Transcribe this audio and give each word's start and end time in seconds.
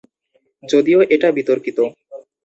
যদিও 0.63 0.99
এটা 1.15 1.27
বিতর্কিত। 1.31 1.77